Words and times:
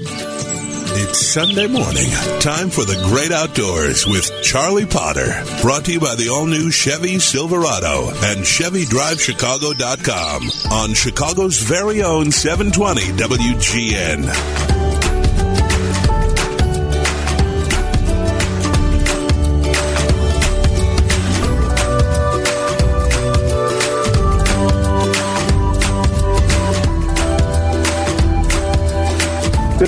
It's 0.00 1.18
Sunday 1.18 1.66
morning. 1.66 2.08
Time 2.40 2.70
for 2.70 2.84
the 2.84 2.94
great 3.08 3.32
outdoors 3.32 4.06
with 4.06 4.30
Charlie 4.42 4.86
Potter. 4.86 5.42
Brought 5.60 5.86
to 5.86 5.92
you 5.92 5.98
by 5.98 6.14
the 6.14 6.28
all 6.28 6.46
new 6.46 6.70
Chevy 6.70 7.18
Silverado 7.18 8.06
and 8.08 8.44
ChevyDriveChicago.com 8.44 10.50
on 10.72 10.94
Chicago's 10.94 11.58
very 11.58 12.00
own 12.02 12.30
720 12.30 13.00
WGN. 13.18 14.77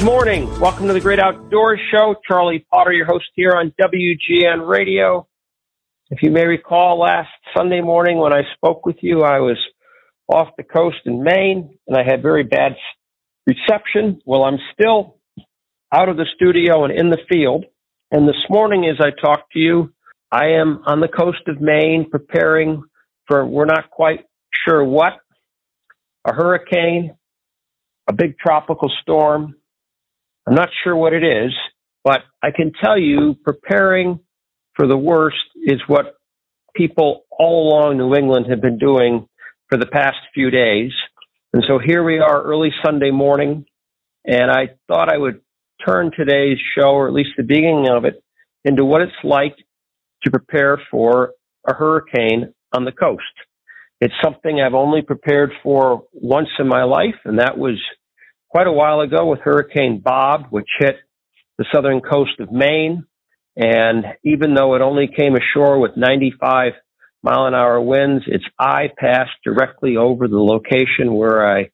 Good 0.00 0.06
morning. 0.06 0.58
Welcome 0.58 0.86
to 0.86 0.94
the 0.94 1.00
Great 1.00 1.18
Outdoors 1.18 1.78
Show. 1.92 2.14
Charlie 2.26 2.64
Potter, 2.72 2.90
your 2.90 3.04
host 3.04 3.26
here 3.34 3.52
on 3.52 3.74
WGN 3.78 4.66
Radio. 4.66 5.28
If 6.08 6.22
you 6.22 6.30
may 6.30 6.46
recall, 6.46 6.98
last 6.98 7.28
Sunday 7.54 7.82
morning 7.82 8.16
when 8.16 8.32
I 8.32 8.44
spoke 8.54 8.86
with 8.86 8.96
you, 9.02 9.20
I 9.24 9.40
was 9.40 9.58
off 10.26 10.56
the 10.56 10.62
coast 10.62 10.96
in 11.04 11.22
Maine 11.22 11.76
and 11.86 11.98
I 11.98 12.02
had 12.02 12.22
very 12.22 12.44
bad 12.44 12.76
reception. 13.46 14.22
Well, 14.24 14.44
I'm 14.44 14.56
still 14.72 15.18
out 15.92 16.08
of 16.08 16.16
the 16.16 16.24
studio 16.34 16.84
and 16.84 16.98
in 16.98 17.10
the 17.10 17.20
field. 17.28 17.66
And 18.10 18.26
this 18.26 18.42
morning, 18.48 18.86
as 18.86 19.04
I 19.04 19.10
talk 19.10 19.50
to 19.52 19.58
you, 19.58 19.92
I 20.32 20.52
am 20.52 20.80
on 20.86 21.00
the 21.00 21.08
coast 21.08 21.46
of 21.46 21.60
Maine 21.60 22.08
preparing 22.10 22.84
for, 23.26 23.44
we're 23.44 23.66
not 23.66 23.90
quite 23.90 24.20
sure 24.66 24.82
what, 24.82 25.18
a 26.26 26.32
hurricane, 26.32 27.18
a 28.08 28.14
big 28.14 28.38
tropical 28.38 28.90
storm, 29.02 29.56
I'm 30.46 30.54
not 30.54 30.70
sure 30.82 30.96
what 30.96 31.12
it 31.12 31.22
is, 31.22 31.52
but 32.04 32.22
I 32.42 32.50
can 32.50 32.72
tell 32.82 32.98
you 32.98 33.36
preparing 33.44 34.20
for 34.74 34.86
the 34.86 34.96
worst 34.96 35.36
is 35.56 35.80
what 35.86 36.14
people 36.74 37.24
all 37.30 37.68
along 37.68 37.98
New 37.98 38.14
England 38.14 38.46
have 38.48 38.60
been 38.60 38.78
doing 38.78 39.28
for 39.68 39.78
the 39.78 39.86
past 39.86 40.16
few 40.34 40.50
days. 40.50 40.92
And 41.52 41.64
so 41.66 41.78
here 41.84 42.02
we 42.04 42.18
are 42.18 42.42
early 42.42 42.70
Sunday 42.84 43.10
morning, 43.10 43.64
and 44.24 44.50
I 44.50 44.70
thought 44.88 45.12
I 45.12 45.18
would 45.18 45.40
turn 45.86 46.10
today's 46.16 46.58
show, 46.76 46.90
or 46.90 47.08
at 47.08 47.14
least 47.14 47.30
the 47.36 47.42
beginning 47.42 47.88
of 47.90 48.04
it, 48.04 48.22
into 48.64 48.84
what 48.84 49.02
it's 49.02 49.12
like 49.24 49.56
to 50.22 50.30
prepare 50.30 50.80
for 50.90 51.32
a 51.68 51.74
hurricane 51.74 52.52
on 52.72 52.84
the 52.84 52.92
coast. 52.92 53.22
It's 54.00 54.14
something 54.22 54.60
I've 54.60 54.74
only 54.74 55.02
prepared 55.02 55.52
for 55.62 56.04
once 56.12 56.48
in 56.58 56.68
my 56.68 56.84
life, 56.84 57.16
and 57.24 57.38
that 57.38 57.58
was 57.58 57.78
quite 58.50 58.66
a 58.66 58.72
while 58.72 59.00
ago 59.00 59.26
with 59.26 59.40
Hurricane 59.40 60.00
Bob, 60.04 60.46
which 60.50 60.68
hit 60.78 60.96
the 61.56 61.64
southern 61.72 62.00
coast 62.00 62.40
of 62.40 62.52
Maine. 62.52 63.04
And 63.56 64.04
even 64.24 64.54
though 64.54 64.74
it 64.74 64.82
only 64.82 65.08
came 65.08 65.34
ashore 65.36 65.78
with 65.78 65.92
95 65.96 66.72
mile 67.22 67.46
an 67.46 67.54
hour 67.54 67.80
winds, 67.80 68.24
its 68.26 68.44
eye 68.58 68.88
passed 68.98 69.30
directly 69.44 69.96
over 69.96 70.26
the 70.26 70.38
location 70.38 71.14
where 71.14 71.46
I 71.46 71.70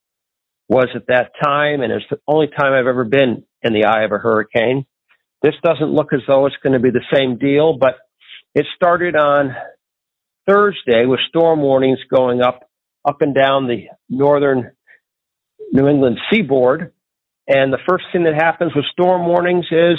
was 0.69 0.89
at 0.95 1.07
that 1.09 1.33
time. 1.43 1.81
And 1.81 1.93
it's 1.93 2.05
the 2.11 2.19
only 2.29 2.49
time 2.49 2.73
I've 2.73 2.87
ever 2.87 3.05
been 3.05 3.45
in 3.63 3.73
the 3.73 3.87
eye 3.87 4.05
of 4.05 4.13
a 4.13 4.19
hurricane. 4.19 4.85
This 5.43 5.55
doesn't 5.65 5.93
look 5.93 6.13
as 6.13 6.21
though 6.29 6.47
it's 6.47 6.57
going 6.63 6.73
to 6.73 6.81
be 6.81 6.91
the 6.91 7.05
same 7.15 7.39
deal, 7.39 7.77
but 7.79 7.95
it 8.55 8.67
started 8.75 9.17
on 9.17 9.55
Thursday 10.49 11.07
with 11.07 11.21
storm 11.29 11.61
warnings 11.61 11.99
going 12.11 12.43
up, 12.43 12.69
up 13.05 13.23
and 13.23 13.35
down 13.35 13.67
the 13.67 13.85
northern 14.09 14.73
New 15.73 15.89
England 15.89 16.19
seaboard. 16.31 16.93
And 17.49 17.73
the 17.73 17.79
first 17.89 18.05
thing 18.13 18.25
that 18.25 18.35
happens 18.35 18.73
with 18.75 18.85
storm 18.87 19.27
warnings 19.27 19.67
is 19.71 19.99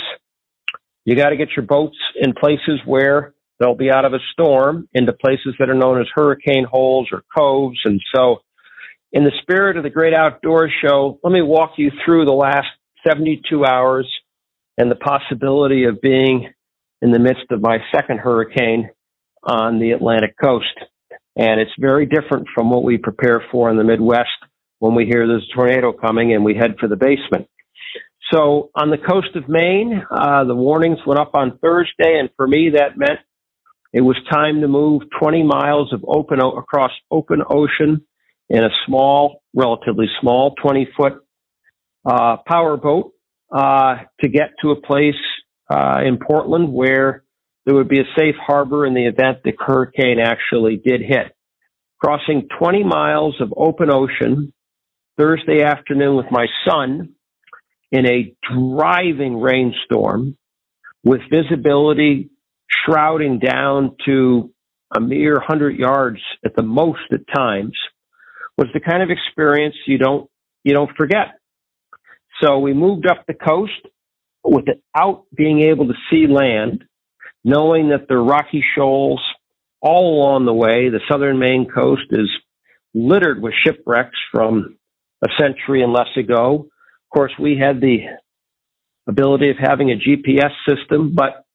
you 1.05 1.15
got 1.15 1.29
to 1.29 1.37
get 1.37 1.49
your 1.55 1.65
boats 1.65 1.97
in 2.19 2.33
places 2.33 2.79
where 2.85 3.33
they'll 3.59 3.75
be 3.75 3.91
out 3.91 4.05
of 4.05 4.13
a 4.13 4.19
storm 4.33 4.87
into 4.93 5.13
places 5.13 5.55
that 5.59 5.69
are 5.69 5.75
known 5.75 6.01
as 6.01 6.07
hurricane 6.13 6.65
holes 6.69 7.07
or 7.11 7.23
coves. 7.35 7.79
And 7.85 8.01
so, 8.13 8.37
in 9.13 9.23
the 9.23 9.31
spirit 9.41 9.77
of 9.77 9.83
the 9.83 9.89
great 9.89 10.13
outdoors 10.13 10.71
show, 10.85 11.19
let 11.23 11.31
me 11.31 11.41
walk 11.41 11.73
you 11.77 11.91
through 12.03 12.25
the 12.25 12.33
last 12.33 12.67
72 13.07 13.65
hours 13.65 14.11
and 14.77 14.91
the 14.91 14.95
possibility 14.95 15.85
of 15.85 16.01
being 16.01 16.51
in 17.01 17.11
the 17.11 17.19
midst 17.19 17.51
of 17.51 17.61
my 17.61 17.77
second 17.95 18.19
hurricane 18.19 18.89
on 19.43 19.79
the 19.79 19.91
Atlantic 19.91 20.35
coast. 20.41 20.65
And 21.37 21.61
it's 21.61 21.71
very 21.79 22.05
different 22.05 22.47
from 22.53 22.69
what 22.69 22.83
we 22.83 22.97
prepare 22.97 23.41
for 23.51 23.69
in 23.69 23.77
the 23.77 23.83
Midwest 23.83 24.27
when 24.79 24.95
we 24.95 25.05
hear 25.05 25.27
there's 25.27 25.47
a 25.51 25.55
tornado 25.55 25.93
coming 25.93 26.33
and 26.33 26.43
we 26.45 26.55
head 26.55 26.75
for 26.79 26.87
the 26.87 26.95
basement. 26.95 27.47
So 28.31 28.71
on 28.75 28.89
the 28.89 28.97
coast 28.97 29.35
of 29.35 29.47
Maine, 29.47 30.03
uh, 30.11 30.43
the 30.45 30.55
warnings 30.55 30.99
went 31.07 31.19
up 31.19 31.31
on 31.33 31.59
Thursday, 31.59 32.19
and 32.19 32.29
for 32.35 32.47
me 32.47 32.71
that 32.75 32.97
meant 32.97 33.19
it 33.93 34.01
was 34.01 34.17
time 34.31 34.61
to 34.61 34.67
move 34.67 35.03
20 35.19 35.43
miles 35.43 35.93
of 35.93 36.03
open 36.07 36.39
o- 36.41 36.57
across 36.57 36.91
open 37.11 37.41
ocean 37.49 38.05
in 38.49 38.63
a 38.63 38.69
small, 38.85 39.41
relatively 39.55 40.07
small, 40.21 40.55
20 40.61 40.89
foot 40.97 41.13
uh, 42.05 42.37
power 42.47 42.77
boat 42.77 43.13
uh, 43.51 43.97
to 44.21 44.29
get 44.29 44.51
to 44.61 44.71
a 44.71 44.81
place 44.81 45.15
uh, 45.69 46.01
in 46.05 46.17
Portland 46.19 46.71
where 46.73 47.23
there 47.65 47.75
would 47.75 47.89
be 47.89 47.99
a 47.99 48.05
safe 48.17 48.35
harbor 48.39 48.85
in 48.85 48.93
the 48.93 49.07
event 49.07 49.39
the 49.43 49.53
hurricane 49.59 50.19
actually 50.19 50.77
did 50.77 51.01
hit. 51.01 51.33
Crossing 52.03 52.47
20 52.59 52.83
miles 52.83 53.35
of 53.41 53.53
open 53.57 53.89
ocean 53.91 54.53
Thursday 55.17 55.63
afternoon 55.63 56.15
with 56.15 56.27
my 56.29 56.45
son 56.67 57.15
in 57.91 58.05
a 58.05 58.35
driving 58.53 59.39
rainstorm 59.39 60.37
with 61.03 61.21
visibility 61.31 62.29
shrouding 62.69 63.39
down 63.39 63.95
to 64.05 64.51
a 64.95 64.99
mere 64.99 65.33
100 65.33 65.77
yards 65.77 66.19
at 66.45 66.55
the 66.55 66.63
most 66.63 67.01
at 67.11 67.21
times 67.33 67.77
was 68.57 68.67
the 68.73 68.79
kind 68.79 69.01
of 69.01 69.09
experience 69.09 69.75
you 69.85 69.97
don't 69.97 70.29
you 70.63 70.73
don't 70.73 70.95
forget. 70.97 71.39
So 72.41 72.59
we 72.59 72.73
moved 72.73 73.07
up 73.07 73.25
the 73.25 73.33
coast 73.33 73.71
without 74.43 75.25
being 75.35 75.61
able 75.61 75.87
to 75.87 75.93
see 76.09 76.27
land, 76.27 76.83
knowing 77.43 77.89
that 77.89 78.07
the 78.07 78.17
rocky 78.17 78.63
shoals 78.75 79.21
all 79.81 80.15
along 80.15 80.45
the 80.45 80.53
way, 80.53 80.89
the 80.89 80.99
southern 81.09 81.39
Maine 81.39 81.67
coast 81.73 82.03
is 82.11 82.29
littered 82.93 83.41
with 83.41 83.53
shipwrecks 83.63 84.17
from 84.31 84.77
a 85.23 85.27
century 85.39 85.83
and 85.83 85.93
less 85.93 86.15
ago. 86.17 86.67
Of 86.67 87.15
course, 87.15 87.31
we 87.39 87.57
had 87.57 87.81
the 87.81 87.99
ability 89.07 89.49
of 89.49 89.57
having 89.59 89.91
a 89.91 89.95
GPS 89.95 90.51
system, 90.67 91.13
but 91.15 91.45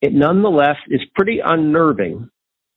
it 0.00 0.12
nonetheless 0.12 0.76
is 0.88 1.00
pretty 1.14 1.40
unnerving 1.44 2.28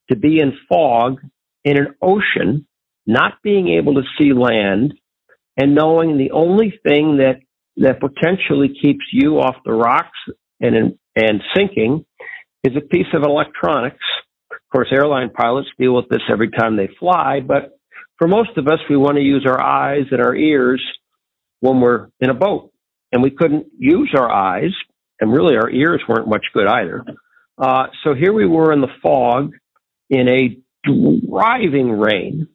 to 0.10 0.16
be 0.16 0.40
in 0.40 0.54
fog 0.70 1.20
in 1.64 1.78
an 1.78 1.96
ocean, 2.02 2.66
not 3.06 3.34
being 3.44 3.68
able 3.70 3.96
to 3.96 4.04
see 4.18 4.34
land, 4.34 4.94
and 5.58 5.76
knowing 5.76 6.18
the 6.18 6.32
only 6.32 6.74
thing 6.88 7.18
that 7.18 7.42
that 7.78 8.00
potentially 8.00 8.70
keeps 8.70 9.06
you 9.12 9.38
off 9.38 9.56
the 9.66 9.74
rocks 9.74 10.18
and 10.60 10.98
and 11.16 11.42
sinking 11.56 12.06
is 12.64 12.76
a 12.76 12.82
piece 12.82 13.08
of 13.14 13.24
electronics. 13.24 14.04
Of 14.52 14.58
course, 14.72 14.88
airline 14.92 15.30
pilots 15.30 15.70
deal 15.80 15.96
with 15.96 16.10
this 16.10 16.22
every 16.32 16.50
time 16.50 16.76
they 16.76 16.90
fly, 17.00 17.40
but 17.46 17.77
for 18.18 18.28
most 18.28 18.58
of 18.58 18.68
us, 18.68 18.80
we 18.90 18.98
want 18.98 19.18
to 19.18 19.24
use 19.24 19.46
our 19.48 19.62
eyes 19.62 20.06
and 20.12 20.22
our 20.22 20.36
ears 20.36 20.84
when 21.60 21.80
we're 21.80 22.08
in 22.20 22.30
a 22.30 22.34
boat. 22.34 22.72
And 23.12 23.24
we 23.24 23.32
couldn't 23.32 23.68
use 23.78 24.14
our 24.18 24.30
eyes, 24.30 24.72
and 25.20 25.32
really 25.32 25.56
our 25.56 25.70
ears 25.70 26.02
weren't 26.08 26.28
much 26.28 26.46
good 26.54 26.68
either. 26.68 27.06
Uh, 27.58 27.88
so 28.04 28.14
here 28.14 28.34
we 28.34 28.46
were 28.46 28.74
in 28.74 28.82
the 28.82 28.92
fog 29.02 29.54
in 30.10 30.28
a 30.28 30.58
driving 30.84 31.92
rain, 31.92 32.48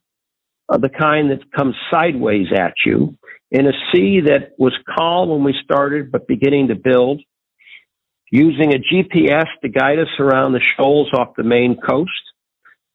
of 0.69 0.81
the 0.81 0.89
kind 0.89 1.31
that 1.31 1.53
comes 1.55 1.75
sideways 1.91 2.47
at 2.55 2.73
you, 2.87 3.17
in 3.51 3.67
a 3.67 3.73
sea 3.93 4.21
that 4.27 4.53
was 4.59 4.73
calm 4.97 5.29
when 5.29 5.45
we 5.45 5.55
started, 5.63 6.11
but 6.11 6.27
beginning 6.27 6.69
to 6.69 6.75
build, 6.75 7.21
using 8.31 8.73
a 8.73 8.79
GPS 8.79 9.47
to 9.63 9.69
guide 9.69 9.99
us 9.99 10.09
around 10.19 10.53
the 10.53 10.61
shoals 10.77 11.11
off 11.13 11.37
the 11.37 11.43
Maine 11.43 11.77
coast, 11.77 12.11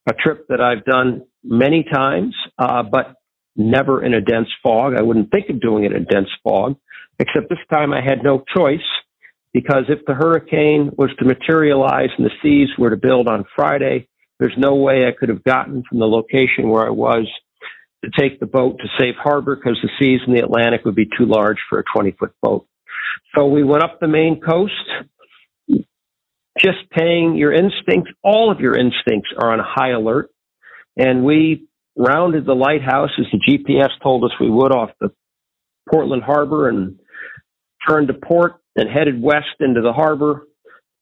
a 0.09 0.13
trip 0.13 0.47
that 0.49 0.61
I've 0.61 0.85
done 0.85 1.25
many 1.43 1.83
times, 1.83 2.35
uh, 2.57 2.83
but 2.83 3.15
never 3.55 4.03
in 4.03 4.13
a 4.13 4.21
dense 4.21 4.49
fog. 4.61 4.93
I 4.97 5.01
wouldn't 5.01 5.31
think 5.31 5.49
of 5.49 5.59
doing 5.59 5.83
it 5.83 5.93
in 5.93 6.05
dense 6.05 6.29
fog, 6.43 6.77
except 7.19 7.49
this 7.49 7.59
time 7.71 7.93
I 7.93 8.01
had 8.01 8.23
no 8.23 8.43
choice 8.55 8.79
because 9.53 9.85
if 9.89 10.05
the 10.05 10.13
hurricane 10.13 10.91
was 10.97 11.09
to 11.19 11.25
materialize 11.25 12.09
and 12.17 12.25
the 12.25 12.31
seas 12.43 12.69
were 12.77 12.91
to 12.91 12.97
build 12.97 13.27
on 13.27 13.45
Friday, 13.55 14.07
there's 14.39 14.53
no 14.57 14.75
way 14.75 15.07
I 15.07 15.11
could 15.17 15.29
have 15.29 15.43
gotten 15.43 15.83
from 15.89 15.99
the 15.99 16.07
location 16.07 16.69
where 16.69 16.85
I 16.85 16.91
was 16.91 17.27
to 18.05 18.11
take 18.19 18.39
the 18.39 18.45
boat 18.45 18.79
to 18.79 18.87
safe 18.99 19.15
harbor 19.17 19.55
because 19.55 19.79
the 19.81 19.89
seas 19.99 20.21
in 20.27 20.33
the 20.33 20.41
Atlantic 20.41 20.85
would 20.85 20.95
be 20.95 21.05
too 21.05 21.25
large 21.25 21.57
for 21.69 21.79
a 21.79 21.83
20 21.91 22.11
foot 22.11 22.33
boat. 22.41 22.67
So 23.35 23.47
we 23.47 23.63
went 23.63 23.83
up 23.83 23.99
the 23.99 24.07
Maine 24.07 24.39
coast, 24.39 24.73
just 26.59 26.89
paying 26.91 27.35
your 27.35 27.53
instincts, 27.53 28.11
all 28.23 28.51
of 28.51 28.59
your 28.59 28.77
instincts 28.77 29.29
are 29.37 29.51
on 29.51 29.59
high 29.59 29.91
alert. 29.91 30.29
And 30.97 31.23
we 31.23 31.67
rounded 31.95 32.45
the 32.45 32.53
lighthouse 32.53 33.11
as 33.19 33.25
the 33.31 33.39
GPS 33.39 33.89
told 34.01 34.23
us 34.23 34.31
we 34.39 34.49
would 34.49 34.73
off 34.73 34.89
the 34.99 35.11
Portland 35.91 36.23
Harbor 36.23 36.67
and 36.67 36.99
turned 37.87 38.07
to 38.07 38.13
port 38.13 38.55
and 38.75 38.89
headed 38.89 39.21
west 39.21 39.55
into 39.59 39.81
the 39.81 39.93
harbor, 39.93 40.47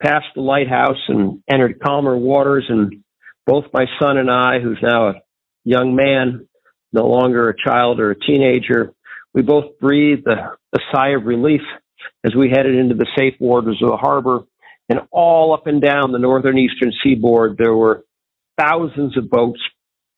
past 0.02 0.26
the 0.36 0.42
lighthouse 0.42 1.02
and 1.08 1.42
entered 1.52 1.80
calmer 1.80 2.18
waters. 2.18 2.66
And 2.70 3.04
both 3.46 3.66
my 3.74 3.86
son 4.02 4.18
and 4.18 4.30
I, 4.30 4.60
who's 4.60 4.80
now 4.82 5.10
a 5.10 5.14
young 5.64 5.96
man, 5.96 6.48
no 6.94 7.08
longer 7.08 7.50
a 7.50 7.56
child 7.58 8.00
or 8.00 8.12
a 8.12 8.20
teenager, 8.20 8.94
we 9.34 9.42
both 9.42 9.80
breathed 9.80 10.28
a, 10.28 10.56
a 10.74 10.80
sigh 10.94 11.10
of 11.10 11.26
relief 11.26 11.62
as 12.26 12.34
we 12.36 12.50
headed 12.50 12.76
into 12.76 12.96
the 12.96 13.08
safe 13.18 13.34
waters 13.40 13.80
of 13.82 13.90
the 13.90 13.98
harbor. 13.98 14.42
And 14.88 15.00
all 15.12 15.54
up 15.54 15.68
and 15.68 15.82
down 15.82 16.12
the 16.12 16.20
northern 16.20 16.58
eastern 16.58 16.92
seaboard, 17.04 17.58
there 17.58 17.74
were 17.74 18.06
thousands 18.58 19.18
of 19.18 19.30
boats 19.30 19.60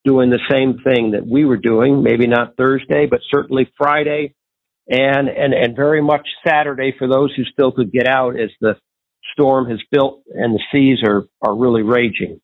doing 0.08 0.30
the 0.30 0.40
same 0.50 0.80
thing 0.86 1.12
that 1.12 1.28
we 1.28 1.44
were 1.44 1.58
doing, 1.58 2.02
maybe 2.02 2.28
not 2.28 2.56
Thursday, 2.56 3.08
but 3.10 3.20
certainly 3.30 3.70
Friday 3.78 4.34
and, 4.88 5.28
and, 5.28 5.54
and 5.54 5.76
very 5.76 6.02
much 6.02 6.26
Saturday 6.48 6.96
for 6.98 7.10
those 7.10 7.34
who 7.36 7.44
still 7.44 7.74
could 7.74 7.92
get 7.92 8.08
out 8.08 8.40
as 8.40 8.50
the 8.62 8.76
storm 9.34 9.70
has 9.70 9.80
built 9.92 10.24
and 10.34 10.56
the 10.56 10.64
seas 10.72 11.00
are, 11.06 11.26
are 11.46 11.56
really 11.56 11.82
raging. 11.82 12.40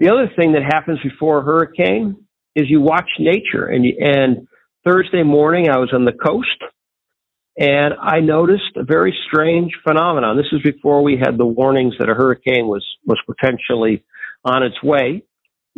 The 0.00 0.08
other 0.08 0.30
thing 0.34 0.52
that 0.52 0.62
happens 0.62 0.98
before 1.02 1.40
a 1.40 1.44
hurricane 1.44 2.24
is 2.56 2.70
you 2.70 2.80
watch 2.80 3.10
nature 3.18 3.66
and, 3.66 3.84
and 3.84 4.48
Thursday 4.86 5.22
morning 5.22 5.68
I 5.68 5.76
was 5.76 5.90
on 5.92 6.06
the 6.06 6.12
coast 6.12 6.48
and 7.58 7.92
I 8.00 8.20
noticed 8.20 8.76
a 8.76 8.84
very 8.84 9.14
strange 9.26 9.72
phenomenon. 9.86 10.38
This 10.38 10.46
is 10.52 10.62
before 10.62 11.02
we 11.02 11.18
had 11.22 11.36
the 11.36 11.44
warnings 11.44 11.94
that 11.98 12.08
a 12.08 12.14
hurricane 12.14 12.66
was, 12.66 12.86
was 13.04 13.18
potentially 13.26 14.04
on 14.42 14.62
its 14.62 14.82
way, 14.82 15.24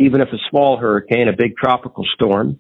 even 0.01 0.23
if 0.23 0.29
a 0.33 0.39
small 0.49 0.79
hurricane, 0.79 1.29
a 1.29 1.37
big 1.37 1.57
tropical 1.57 2.05
storm. 2.15 2.59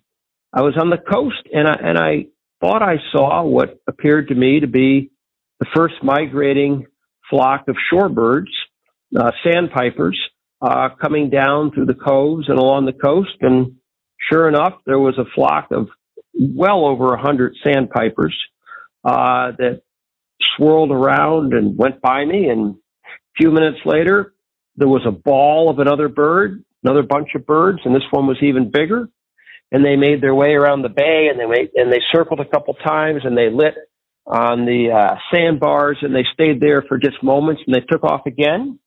I 0.53 0.61
was 0.61 0.77
on 0.79 0.91
the 0.91 0.99
coast 0.99 1.43
and 1.53 1.67
I, 1.67 1.75
and 1.83 1.99
I 1.99 2.27
thought 2.61 2.83
I 2.83 2.97
saw 3.13 3.43
what 3.43 3.81
appeared 3.89 4.29
to 4.29 4.35
me 4.35 4.61
to 4.61 4.67
be 4.67 5.11
the 5.59 5.67
first 5.75 5.95
migrating 6.03 6.87
flock 7.31 7.67
of 7.69 7.77
shorebirds, 7.91 8.51
uh, 9.19 9.31
sandpipers, 9.43 10.21
uh, 10.61 10.91
coming 11.01 11.31
down 11.31 11.73
through 11.73 11.87
the 11.87 11.95
coves 11.95 12.49
and 12.49 12.59
along 12.59 12.85
the 12.85 12.93
coast. 12.93 13.37
And 13.41 13.77
sure 14.31 14.47
enough, 14.47 14.75
there 14.85 14.99
was 14.99 15.17
a 15.17 15.25
flock 15.35 15.69
of 15.71 15.89
well 16.39 16.85
over 16.85 17.15
a 17.15 17.21
hundred 17.21 17.57
sandpipers 17.65 18.37
uh, 19.03 19.53
that 19.57 19.81
swirled 20.57 20.91
around 20.91 21.55
and 21.55 21.79
went 21.79 22.03
by 22.03 22.23
me. 22.27 22.49
And 22.49 22.75
a 22.75 23.09
few 23.39 23.51
minutes 23.51 23.79
later, 23.87 24.35
there 24.77 24.89
was 24.89 25.03
a 25.07 25.11
ball 25.11 25.71
of 25.71 25.79
another 25.79 26.09
bird, 26.09 26.65
another 26.83 27.03
bunch 27.03 27.31
of 27.35 27.47
birds, 27.47 27.81
and 27.85 27.95
this 27.95 28.03
one 28.11 28.27
was 28.27 28.39
even 28.43 28.71
bigger. 28.71 29.09
And 29.73 29.85
they 29.85 29.95
made 29.95 30.21
their 30.21 30.35
way 30.35 30.51
around 30.51 30.83
the 30.83 30.89
bay, 30.89 31.29
and 31.31 31.39
they 31.39 31.47
made, 31.47 31.71
and 31.75 31.93
they 31.93 32.01
circled 32.13 32.41
a 32.41 32.45
couple 32.45 32.75
times, 32.75 33.23
and 33.25 33.37
they 33.37 33.51
lit 33.51 33.75
on 34.27 34.67
the 34.67 34.91
uh, 34.91 35.15
sandbars, 35.33 35.99
and 36.03 36.15
they 36.15 36.25
stayed 36.33 36.61
there 36.61 36.83
for 36.83 36.99
just 36.99 37.23
moments, 37.23 37.63
and 37.67 37.75
they 37.75 37.85
took 37.89 38.03
off 38.03 38.27
again. 38.27 38.79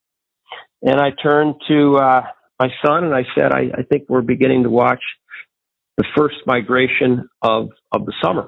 And 0.81 0.99
I 0.99 1.11
turned 1.11 1.55
to 1.69 1.95
uh, 1.95 2.21
my 2.59 2.67
son, 2.85 3.05
and 3.05 3.15
I 3.15 3.23
said, 3.35 3.53
I, 3.53 3.71
I 3.79 3.83
think 3.83 4.03
we're 4.09 4.21
beginning 4.21 4.63
to 4.63 4.69
watch 4.69 5.01
the 5.97 6.05
first 6.17 6.35
migration 6.45 7.29
of 7.41 7.69
of 7.91 8.05
the 8.05 8.13
summer. 8.23 8.47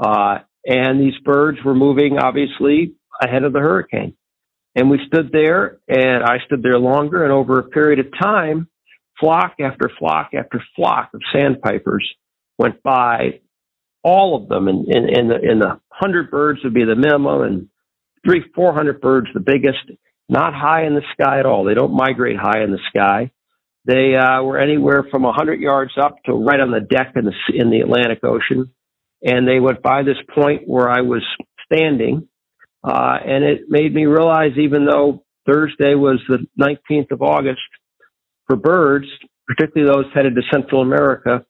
Uh, 0.00 0.38
and 0.64 1.00
these 1.00 1.18
birds 1.24 1.58
were 1.64 1.74
moving 1.74 2.18
obviously 2.18 2.94
ahead 3.22 3.44
of 3.44 3.52
the 3.52 3.60
hurricane. 3.60 4.14
And 4.78 4.88
we 4.90 5.00
stood 5.08 5.32
there, 5.32 5.80
and 5.88 6.22
I 6.22 6.36
stood 6.46 6.62
there 6.62 6.78
longer, 6.78 7.24
and 7.24 7.32
over 7.32 7.58
a 7.58 7.64
period 7.64 7.98
of 7.98 8.16
time, 8.16 8.68
flock 9.18 9.56
after 9.58 9.90
flock 9.98 10.30
after 10.38 10.62
flock 10.76 11.10
of 11.14 11.20
sandpipers 11.34 12.08
went 12.58 12.80
by, 12.84 13.40
all 14.04 14.40
of 14.40 14.48
them, 14.48 14.68
and 14.68 14.86
in, 14.86 15.08
in, 15.08 15.28
the 15.28 15.50
in 15.50 15.58
the 15.58 15.80
hundred 15.90 16.30
birds 16.30 16.60
would 16.62 16.74
be 16.74 16.84
the 16.84 16.94
minimum, 16.94 17.42
and 17.42 17.68
three 18.24 18.44
four 18.54 18.72
hundred 18.72 19.00
birds 19.00 19.26
the 19.34 19.40
biggest. 19.40 19.78
Not 20.28 20.54
high 20.54 20.86
in 20.86 20.94
the 20.94 21.02
sky 21.12 21.40
at 21.40 21.46
all. 21.46 21.64
They 21.64 21.74
don't 21.74 21.96
migrate 21.96 22.36
high 22.36 22.62
in 22.62 22.70
the 22.70 22.78
sky. 22.94 23.32
They 23.84 24.14
uh, 24.14 24.42
were 24.42 24.60
anywhere 24.60 25.02
from 25.10 25.24
a 25.24 25.28
100 25.28 25.58
yards 25.60 25.92
up 26.00 26.22
to 26.26 26.34
right 26.34 26.60
on 26.60 26.70
the 26.70 26.80
deck 26.80 27.14
in 27.16 27.24
the 27.24 27.32
in 27.52 27.70
the 27.70 27.80
Atlantic 27.80 28.22
Ocean, 28.22 28.70
and 29.22 29.48
they 29.48 29.58
went 29.58 29.82
by 29.82 30.04
this 30.04 30.18
point 30.32 30.68
where 30.68 30.88
I 30.88 31.00
was 31.00 31.24
standing, 31.64 32.28
uh, 32.84 33.16
and 33.24 33.44
it 33.44 33.62
made 33.68 33.94
me 33.94 34.06
realize, 34.06 34.52
even 34.56 34.86
though 34.86 35.24
Thursday 35.46 35.94
was 35.94 36.20
the 36.28 36.46
19th 36.60 37.10
of 37.10 37.22
August, 37.22 37.60
for 38.46 38.56
birds, 38.56 39.06
particularly 39.46 39.92
those 39.92 40.12
headed 40.14 40.34
to 40.34 40.42
Central 40.52 40.82
America, 40.82 41.44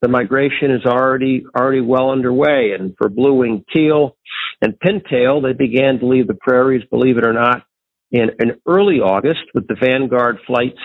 the 0.00 0.08
migration 0.08 0.72
is 0.72 0.84
already 0.84 1.44
already 1.56 1.80
well 1.80 2.10
underway. 2.10 2.72
And 2.78 2.94
for 2.98 3.08
blue-winged 3.08 3.64
teal 3.72 4.16
and 4.60 4.74
pintail, 4.78 5.42
they 5.42 5.52
began 5.52 6.00
to 6.00 6.06
leave 6.06 6.26
the 6.26 6.38
prairies, 6.40 6.82
believe 6.90 7.18
it 7.18 7.26
or 7.26 7.32
not, 7.32 7.64
in, 8.10 8.30
in 8.40 8.60
early 8.66 8.96
August 8.96 9.44
with 9.54 9.66
the 9.68 9.76
vanguard 9.80 10.38
flights 10.46 10.80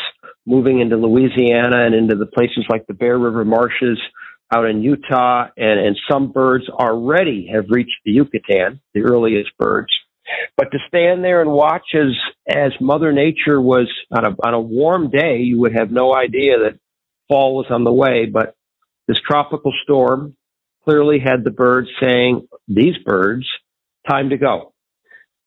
moving 0.45 0.79
into 0.79 0.95
Louisiana 0.95 1.85
and 1.85 1.93
into 1.93 2.15
the 2.15 2.25
places 2.27 2.65
like 2.69 2.87
the 2.87 2.93
Bear 2.93 3.17
River 3.17 3.43
marshes 3.43 3.99
out 4.53 4.65
in 4.65 4.81
Utah, 4.81 5.47
and, 5.57 5.79
and 5.79 5.97
some 6.09 6.31
birds 6.31 6.69
already 6.69 7.49
have 7.53 7.65
reached 7.69 7.97
the 8.05 8.11
Yucatan, 8.11 8.79
the 8.93 9.01
earliest 9.01 9.49
birds. 9.57 9.89
But 10.55 10.71
to 10.71 10.77
stand 10.87 11.23
there 11.23 11.41
and 11.41 11.51
watch 11.51 11.87
as 11.95 12.13
as 12.47 12.71
Mother 12.81 13.13
Nature 13.13 13.61
was 13.61 13.87
on 14.11 14.25
a 14.25 14.35
on 14.45 14.53
a 14.53 14.59
warm 14.59 15.09
day, 15.09 15.37
you 15.37 15.59
would 15.61 15.73
have 15.73 15.89
no 15.89 16.13
idea 16.13 16.59
that 16.59 16.79
fall 17.29 17.55
was 17.55 17.67
on 17.69 17.85
the 17.85 17.93
way. 17.93 18.25
But 18.25 18.55
this 19.07 19.19
tropical 19.25 19.71
storm 19.83 20.35
clearly 20.83 21.19
had 21.19 21.45
the 21.45 21.51
birds 21.51 21.87
saying, 22.01 22.47
"These 22.67 22.97
birds, 23.05 23.45
time 24.09 24.29
to 24.31 24.37
go." 24.37 24.73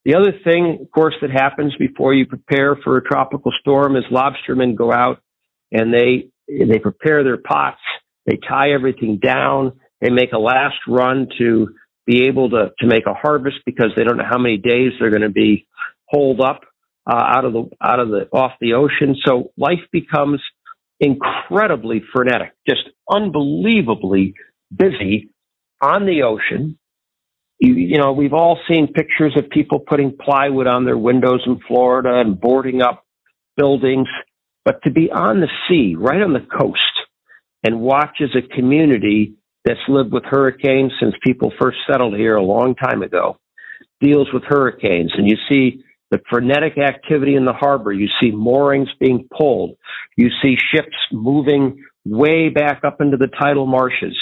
The 0.07 0.15
other 0.15 0.33
thing, 0.33 0.79
of 0.81 0.91
course, 0.91 1.15
that 1.21 1.31
happens 1.31 1.75
before 1.77 2.15
you 2.15 2.25
prepare 2.25 2.75
for 2.77 2.97
a 2.97 3.05
tropical 3.05 3.53
storm 3.61 3.97
is 3.97 4.05
lobstermen 4.11 4.75
go 4.75 4.91
out 4.91 5.21
and 5.71 5.93
they 5.93 6.31
they 6.49 6.79
prepare 6.79 7.23
their 7.23 7.37
pots. 7.37 7.81
They 8.31 8.39
tie 8.49 8.73
everything 8.73 9.19
down. 9.19 9.81
They 10.01 10.11
make 10.11 10.33
a 10.33 10.39
last 10.39 10.77
run 10.87 11.29
to 11.39 11.75
be 12.07 12.27
able 12.27 12.51
to 12.51 12.71
to 12.79 12.87
make 12.87 13.07
a 13.07 13.15
harvest 13.15 13.57
because 13.67 13.91
they 13.97 14.05
don't 14.05 14.17
know 14.17 14.29
how 14.29 14.39
many 14.39 14.57
days 14.57 14.93
they're 14.99 15.11
going 15.11 15.23
to 15.23 15.31
be 15.31 15.67
holed 16.07 16.41
up 16.41 16.61
uh, 17.11 17.15
out 17.15 17.45
of 17.45 17.53
the 17.53 17.69
out 17.83 17.99
of 17.99 18.09
the 18.09 18.29
off 18.33 18.53
the 18.61 18.75
ocean. 18.75 19.17
So 19.27 19.53
life 19.57 19.81
becomes 19.91 20.41
incredibly 21.01 22.03
frenetic, 22.13 22.53
just 22.69 22.83
unbelievably 23.11 24.35
busy 24.75 25.31
on 25.83 26.07
the 26.07 26.23
ocean 26.23 26.79
you, 27.61 27.75
you 27.75 27.99
know, 27.99 28.13
we've 28.13 28.33
all 28.33 28.59
seen 28.69 28.93
pictures 28.93 29.35
of 29.37 29.51
people 29.51 29.81
putting 29.81 30.17
plywood 30.17 30.67
on 30.67 30.85
their 30.85 30.97
windows 30.97 31.43
in 31.47 31.61
Florida 31.69 32.21
and 32.21 32.41
boarding 32.41 32.83
up 32.83 33.05
buildings. 33.57 34.09
But 34.65 34.83
to 34.85 34.91
be 34.91 35.11
on 35.11 35.41
the 35.41 35.49
sea, 35.69 35.95
right 35.97 36.23
on 36.23 36.33
the 36.33 36.41
coast, 36.41 36.81
and 37.65 37.81
watch 37.81 38.21
as 38.23 38.31
a 38.35 38.55
community 38.55 39.35
that's 39.65 39.81
lived 39.89 40.13
with 40.13 40.25
hurricanes 40.25 40.93
since 41.01 41.15
people 41.25 41.53
first 41.61 41.79
settled 41.91 42.17
here 42.17 42.37
a 42.37 42.43
long 42.43 42.75
time 42.75 43.03
ago 43.03 43.37
deals 44.01 44.29
with 44.33 44.43
hurricanes. 44.47 45.13
And 45.17 45.29
you 45.29 45.37
see 45.49 45.85
the 46.11 46.21
frenetic 46.31 46.79
activity 46.79 47.35
in 47.35 47.45
the 47.45 47.53
harbor. 47.53 47.93
You 47.93 48.09
see 48.21 48.31
moorings 48.31 48.89
being 48.99 49.29
pulled. 49.37 49.77
You 50.17 50.31
see 50.43 50.57
ships 50.75 50.97
moving 51.13 51.85
way 52.07 52.49
back 52.49 52.81
up 52.85 53.01
into 53.01 53.19
the 53.19 53.29
tidal 53.29 53.67
marshes 53.67 54.17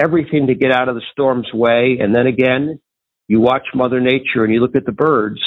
everything 0.00 0.46
to 0.46 0.54
get 0.54 0.72
out 0.72 0.88
of 0.88 0.94
the 0.94 1.02
storm's 1.12 1.52
way. 1.52 1.98
And 2.00 2.14
then 2.14 2.26
again, 2.26 2.80
you 3.28 3.40
watch 3.40 3.66
Mother 3.74 4.00
Nature 4.00 4.44
and 4.44 4.52
you 4.52 4.60
look 4.60 4.76
at 4.76 4.86
the 4.86 4.92
birds. 4.92 5.40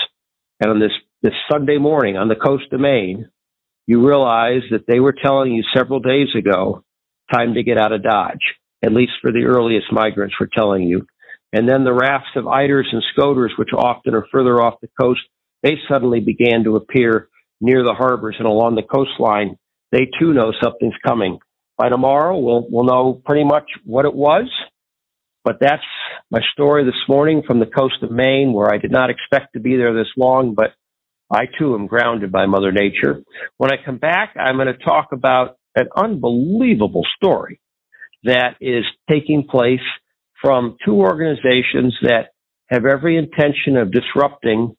And 0.60 0.72
on 0.72 0.80
this, 0.80 0.92
this 1.22 1.34
Sunday 1.51 1.77
morning 1.77 2.18
on 2.18 2.27
the 2.27 2.36
coast 2.36 2.65
of 2.72 2.80
Maine, 2.80 3.30
you 3.88 4.06
realize 4.06 4.62
that 4.72 4.86
they 4.88 5.00
were 5.00 5.13
telling 5.13 5.51
you 5.51 5.63
several 5.75 6.00
days 6.00 6.30
ago, 6.38 6.84
time 7.32 7.53
to 7.56 7.63
get 7.63 7.77
out 7.77 7.92
of 7.92 8.03
Dodge, 8.03 8.56
at 8.84 8.94
least 8.94 9.13
for 9.22 9.32
the 9.32 9.46
earliest 9.46 9.92
migrants 9.92 10.36
we're 10.39 10.48
telling 10.48 10.84
you. 10.84 11.06
And 11.51 11.70
then 11.70 11.84
the 11.84 11.94
rafts 11.94 12.36
of 12.36 12.46
eiders 12.46 12.88
and 12.92 13.03
scoters, 13.13 13.53
which 13.58 13.70
often 13.75 14.15
are 14.15 14.25
further 14.32 14.62
off 14.62 14.82
the 14.82 14.89
coast, 15.00 15.22
they 15.62 15.75
suddenly 15.88 16.20
began 16.20 16.63
to 16.63 16.75
appear 16.75 17.30
near 17.62 17.84
the 17.84 17.94
harbors 17.94 18.36
and 18.39 18.48
along 18.48 18.75
the 18.75 18.82
coastline. 18.82 19.58
They 19.92 20.10
too 20.20 20.34
know 20.34 20.51
something's 20.62 20.98
coming 21.06 21.39
by 21.77 21.89
tomorrow, 21.89 22.38
we'll, 22.38 22.68
we'll 22.70 22.86
know 22.86 23.22
pretty 23.25 23.44
much 23.44 23.65
what 23.84 24.06
it 24.06 24.13
was. 24.13 24.50
But 25.44 25.58
that's 25.60 25.84
my 26.32 26.39
story 26.53 26.86
this 26.86 26.94
morning 27.10 27.44
from 27.46 27.60
the 27.60 27.65
coast 27.65 27.96
of 28.01 28.12
Maine, 28.12 28.53
where 28.53 28.74
I 28.74 28.77
did 28.77 28.92
not 28.92 29.10
expect 29.10 29.53
to 29.53 29.60
be 29.60 29.75
there 29.75 29.94
this 29.94 30.08
long, 30.15 30.53
but 30.56 30.74
I 31.32 31.46
too 31.60 31.74
am 31.75 31.88
grounded 31.88 32.32
by 32.32 32.46
Mother 32.46 32.72
Nature. 32.72 33.24
When 33.58 33.72
I 33.72 33.84
come 33.84 33.98
back, 33.98 34.36
I'm 34.39 34.56
going 34.56 34.68
to 34.68 34.77
talk 34.77 35.10
about 35.12 35.58
an 35.75 35.88
unbelievable 35.96 37.06
story 37.15 37.60
that 38.24 38.56
is 38.62 38.86
taking 39.10 39.48
place 39.50 39.80
from 40.42 40.77
two 40.86 40.96
organizations 40.96 41.96
that 42.01 42.30
have 42.70 42.86
every 42.86 43.18
intention 43.18 43.77
of 43.77 43.92
disrupting 43.92 44.75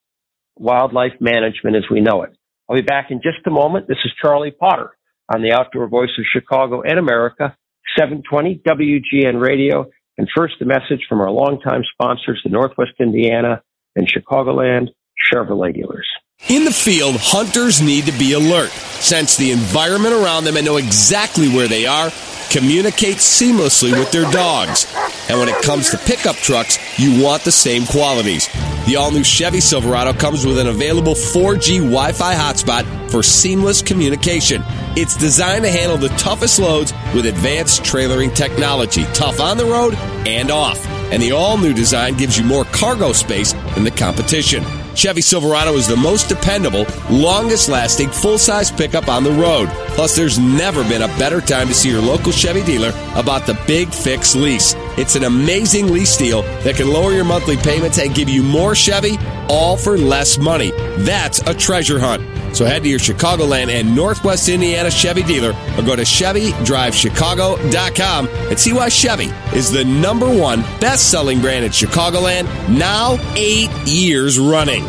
wildlife 0.57 1.15
management 1.21 1.77
as 1.77 1.85
we 1.91 2.01
know 2.01 2.23
it. 2.23 2.31
I'll 2.69 2.77
be 2.77 2.83
back 2.83 3.11
in 3.11 3.19
just 3.19 3.47
a 3.47 3.51
moment. 3.51 3.89
This 3.89 3.99
is 4.05 4.13
Charlie 4.21 4.51
Potter 4.51 4.91
on 5.33 5.43
the 5.43 5.53
Outdoor 5.53 5.89
Voice 5.89 6.11
of 6.19 6.25
Chicago 6.33 6.83
and 6.83 6.99
America, 6.99 7.57
720 7.99 8.63
WGN 8.67 9.41
Radio. 9.41 9.91
And 10.17 10.29
first, 10.35 10.55
a 10.61 10.65
message 10.65 11.05
from 11.09 11.21
our 11.21 11.31
longtime 11.31 11.83
sponsors, 11.93 12.41
the 12.45 12.51
Northwest 12.51 12.93
Indiana 13.01 13.63
and 13.97 14.09
Chicagoland 14.09 14.89
Chevrolet 15.33 15.75
dealers. 15.75 16.09
In 16.49 16.64
the 16.64 16.73
field, 16.73 17.17
hunters 17.19 17.81
need 17.81 18.05
to 18.05 18.12
be 18.19 18.35
alert, 18.35 18.71
sense 18.71 19.37
the 19.37 19.50
environment 19.50 20.14
around 20.14 20.45
them, 20.45 20.57
and 20.57 20.64
know 20.67 20.76
exactly 20.76 21.49
where 21.49 21.69
they 21.69 21.87
are, 21.87 22.11
communicate 22.50 23.17
seamlessly 23.17 23.99
with 23.99 24.12
their 24.12 24.31
dogs. 24.31 24.87
And 25.29 25.38
when 25.41 25.49
it 25.49 25.62
comes 25.62 25.91
to 25.91 25.99
pickup 25.99 26.37
trucks, 26.37 26.79
you 26.99 27.23
want 27.23 27.45
the 27.45 27.50
same 27.50 27.87
qualities. 27.87 28.49
The 28.87 28.97
all 28.97 29.11
new 29.11 29.25
Chevy 29.25 29.61
Silverado 29.61 30.12
comes 30.12 30.45
with 30.45 30.59
an 30.59 30.67
available 30.67 31.14
4G 31.14 31.79
Wi 31.79 32.12
Fi 32.12 32.35
hotspot 32.35 33.11
for 33.11 33.23
seamless 33.23 33.81
communication. 33.81 34.62
It's 34.97 35.17
designed 35.17 35.64
to 35.64 35.71
handle 35.71 35.97
the 35.97 36.11
toughest 36.11 36.59
loads 36.61 36.93
with 37.14 37.25
advanced 37.25 37.83
trailering 37.83 38.35
technology, 38.35 39.05
tough 39.14 39.41
on 39.41 39.57
the 39.57 39.64
road 39.64 39.95
and 40.26 40.50
off. 40.50 40.94
And 41.12 41.23
the 41.23 41.32
all 41.32 41.56
new 41.56 41.73
design 41.73 42.14
gives 42.14 42.38
you 42.38 42.44
more 42.44 42.64
cargo 42.66 43.12
space 43.12 43.52
than 43.75 43.84
the 43.84 43.90
competition. 43.90 44.64
Chevy 44.94 45.20
Silverado 45.20 45.73
is 45.75 45.88
the 45.88 45.96
most 45.96 46.28
dependable, 46.28 46.87
longest 47.11 47.68
lasting 47.68 48.11
full 48.11 48.38
size 48.38 48.70
pickup 48.70 49.08
on 49.08 49.25
the 49.25 49.32
road. 49.32 49.68
Plus, 49.88 50.14
there's 50.14 50.38
never 50.38 50.84
been 50.84 51.02
a 51.02 51.08
better 51.18 51.40
time 51.40 51.66
to 51.68 51.75
see 51.75 51.90
your 51.90 52.00
local 52.00 52.32
Chevy 52.32 52.62
dealer 52.62 52.92
about 53.14 53.46
the 53.46 53.58
Big 53.66 53.92
Fix 53.92 54.37
lease. 54.37 54.75
It's 54.96 55.16
an 55.16 55.25
amazing 55.25 55.92
lease 55.92 56.16
deal 56.16 56.42
that 56.62 56.76
can 56.76 56.88
lower 56.88 57.12
your 57.12 57.25
monthly 57.25 57.56
payments 57.56 57.99
and 57.99 58.14
give 58.14 58.28
you 58.28 58.42
more 58.42 58.75
Chevy, 58.75 59.18
all 59.49 59.76
for 59.76 59.99
less 59.99 60.38
money. 60.38 60.73
That's 60.99 61.40
a 61.40 61.54
treasure 61.54 61.99
hunt. 61.99 62.23
So 62.54 62.64
head 62.64 62.84
to 62.84 62.88
your 62.88 63.00
Chicagoland 63.00 63.68
and 63.68 63.96
Northwest 63.96 64.49
Indiana 64.49 64.88
Chevy 64.88 65.25
dealer 65.25 65.50
or 65.76 65.82
go 65.82 65.96
to 65.96 66.02
ChevyDriveChicago.com 66.02 68.28
and 68.28 68.56
see 68.58 68.73
why 68.73 68.88
Chevy 68.88 69.32
is 69.56 69.73
the 69.73 69.84
number 69.84 70.32
one 70.32 70.61
best 70.80 71.11
selling 71.11 71.40
brand 71.40 71.64
in 71.64 71.73
Chicagoland 71.73 72.44
now 72.68 73.16
eight 73.34 73.70
years 73.84 74.38
running. 74.38 74.88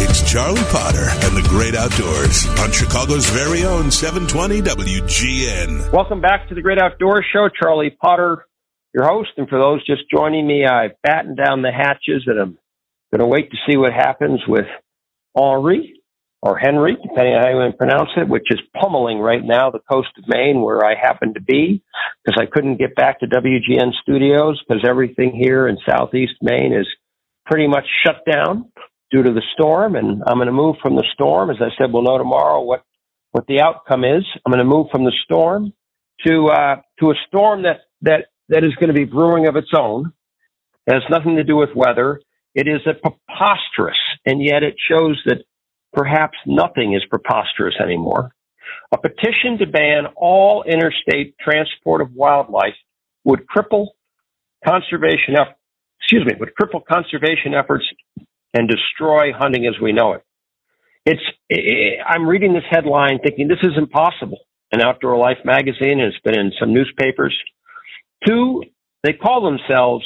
It's 0.00 0.28
Charlie 0.28 0.60
Potter 0.64 1.06
and 1.26 1.36
the 1.36 1.42
Great 1.48 1.76
Outdoors 1.76 2.48
on 2.58 2.72
Chicago's 2.72 3.30
very 3.30 3.64
own 3.64 3.92
720 3.92 4.60
WGN. 4.62 5.92
Welcome 5.92 6.20
back 6.20 6.48
to 6.48 6.56
the 6.56 6.62
Great 6.62 6.80
Outdoors 6.80 7.24
Show. 7.32 7.48
Charlie 7.48 7.90
Potter, 7.90 8.46
your 8.92 9.04
host. 9.04 9.30
And 9.36 9.48
for 9.48 9.60
those 9.60 9.86
just 9.86 10.10
joining 10.10 10.44
me, 10.44 10.66
I've 10.66 11.00
battened 11.04 11.36
down 11.36 11.62
the 11.62 11.70
hatches 11.70 12.24
and 12.26 12.36
I'm 12.36 12.58
going 13.12 13.20
to 13.20 13.26
wait 13.26 13.52
to 13.52 13.56
see 13.68 13.76
what 13.76 13.92
happens 13.92 14.40
with 14.48 14.66
Henri 15.38 15.94
or 16.42 16.58
Henry, 16.58 16.96
depending 17.02 17.34
on 17.34 17.42
how 17.42 17.66
you 17.66 17.72
pronounce 17.72 18.10
it, 18.16 18.28
which 18.28 18.46
is 18.50 18.60
pummeling 18.80 19.18
right 19.18 19.42
now 19.44 19.70
the 19.70 19.80
coast 19.90 20.08
of 20.18 20.24
Maine 20.28 20.62
where 20.62 20.84
I 20.84 20.94
happen 20.94 21.34
to 21.34 21.40
be 21.40 21.82
because 22.24 22.40
I 22.40 22.46
couldn't 22.46 22.78
get 22.78 22.94
back 22.94 23.20
to 23.20 23.26
WGN 23.26 23.92
studios 24.02 24.60
because 24.66 24.84
everything 24.88 25.34
here 25.34 25.68
in 25.68 25.78
southeast 25.88 26.34
Maine 26.42 26.72
is 26.72 26.86
pretty 27.46 27.66
much 27.66 27.84
shut 28.04 28.22
down 28.30 28.70
due 29.10 29.22
to 29.22 29.32
the 29.32 29.42
storm. 29.54 29.96
And 29.96 30.22
I'm 30.26 30.36
going 30.36 30.46
to 30.46 30.52
move 30.52 30.76
from 30.82 30.96
the 30.96 31.06
storm. 31.14 31.50
As 31.50 31.56
I 31.60 31.70
said, 31.78 31.92
we'll 31.92 32.02
know 32.02 32.18
tomorrow 32.18 32.62
what, 32.62 32.82
what 33.32 33.46
the 33.48 33.60
outcome 33.60 34.04
is. 34.04 34.24
I'm 34.46 34.52
going 34.52 34.64
to 34.64 34.68
move 34.68 34.88
from 34.92 35.04
the 35.04 35.14
storm 35.24 35.72
to, 36.26 36.46
uh, 36.48 36.76
to 37.00 37.10
a 37.10 37.14
storm 37.26 37.62
that, 37.62 37.80
that, 38.02 38.26
that 38.48 38.64
is 38.64 38.74
going 38.76 38.88
to 38.88 38.94
be 38.94 39.04
brewing 39.04 39.48
of 39.48 39.56
its 39.56 39.70
own. 39.76 40.12
It 40.86 40.94
has 40.94 41.02
nothing 41.10 41.36
to 41.36 41.44
do 41.44 41.56
with 41.56 41.70
weather. 41.74 42.20
It 42.54 42.68
is 42.68 42.80
a 42.86 42.94
preposterous, 42.94 43.98
and 44.26 44.42
yet 44.42 44.62
it 44.62 44.74
shows 44.90 45.20
that 45.26 45.44
perhaps 45.92 46.36
nothing 46.46 46.94
is 46.94 47.02
preposterous 47.08 47.74
anymore. 47.82 48.32
A 48.92 48.98
petition 48.98 49.58
to 49.58 49.66
ban 49.66 50.06
all 50.16 50.62
interstate 50.62 51.36
transport 51.38 52.00
of 52.00 52.12
wildlife 52.12 52.74
would 53.24 53.46
cripple 53.46 53.88
conservation 54.66 55.36
excuse 56.00 56.24
me, 56.24 56.32
would 56.38 56.52
cripple 56.60 56.84
conservation 56.84 57.54
efforts 57.54 57.84
and 58.54 58.68
destroy 58.68 59.32
hunting 59.32 59.66
as 59.66 59.74
we 59.80 59.92
know 59.92 60.12
it. 60.12 60.22
It's, 61.04 62.00
I'm 62.06 62.26
reading 62.26 62.52
this 62.52 62.64
headline 62.70 63.18
thinking 63.22 63.48
this 63.48 63.58
is 63.62 63.76
impossible. 63.76 64.38
An 64.72 64.82
Outdoor 64.82 65.16
Life 65.16 65.38
magazine 65.44 65.98
has 65.98 66.12
been 66.24 66.38
in 66.38 66.52
some 66.60 66.74
newspapers. 66.74 67.36
Two, 68.26 68.62
they 69.02 69.12
call 69.12 69.42
themselves 69.42 70.04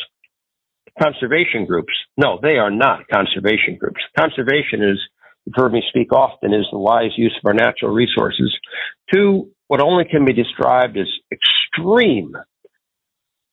conservation 1.01 1.67
groups. 1.67 1.93
No, 2.17 2.39
they 2.43 2.57
are 2.59 2.71
not 2.71 3.09
conservation 3.09 3.77
groups. 3.79 4.01
Conservation 4.19 4.83
is, 4.83 4.99
you've 5.45 5.55
heard 5.55 5.73
me 5.73 5.83
speak 5.89 6.13
often, 6.13 6.53
is 6.53 6.67
the 6.71 6.79
wise 6.79 7.13
use 7.17 7.35
of 7.43 7.47
our 7.47 7.55
natural 7.55 7.93
resources. 7.93 8.55
Two, 9.13 9.51
what 9.69 9.81
only 9.81 10.05
can 10.05 10.25
be 10.25 10.33
described 10.33 10.97
as 10.99 11.07
extreme 11.33 12.35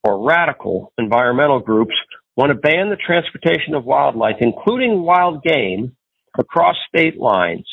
or 0.04 0.26
radical 0.28 0.94
environmental 0.98 1.60
groups 1.60 1.94
want 2.36 2.52
to 2.52 2.56
ban 2.56 2.90
the 2.90 2.96
transportation 2.96 3.76
of 3.76 3.86
wildlife, 3.86 4.38
including 4.40 5.02
wild 5.02 5.44
game, 5.44 5.96
across 6.38 6.76
state 6.88 7.18
lines. 7.18 7.68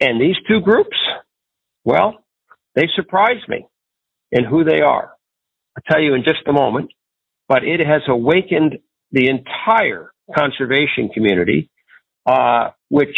And 0.00 0.20
these 0.20 0.36
two 0.48 0.60
groups, 0.60 0.96
well, 1.84 2.24
they 2.74 2.88
surprise 2.94 3.40
me 3.48 3.66
in 4.32 4.44
who 4.44 4.64
they 4.64 4.80
are. 4.80 5.12
I'll 5.76 5.82
tell 5.90 6.02
you 6.02 6.14
in 6.14 6.22
just 6.24 6.46
a 6.46 6.52
moment, 6.52 6.90
but 7.48 7.64
it 7.64 7.80
has 7.80 8.02
awakened 8.08 8.78
the 9.10 9.28
entire 9.28 10.12
conservation 10.34 11.10
community, 11.12 11.70
uh, 12.26 12.70
which 12.88 13.16